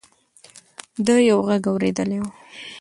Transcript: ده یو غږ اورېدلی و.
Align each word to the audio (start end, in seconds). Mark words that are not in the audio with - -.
ده 1.05 1.15
یو 1.29 1.39
غږ 1.47 1.63
اورېدلی 1.71 2.17
و. 2.21 2.25